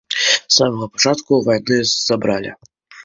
[0.27, 2.51] З самага пачатку вайны забралі.